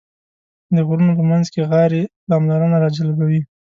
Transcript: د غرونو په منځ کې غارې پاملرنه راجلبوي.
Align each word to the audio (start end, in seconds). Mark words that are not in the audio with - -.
د 0.75 0.77
غرونو 0.87 1.13
په 1.19 1.23
منځ 1.31 1.45
کې 1.53 1.67
غارې 1.71 2.01
پاملرنه 2.29 2.77
راجلبوي. 2.85 3.41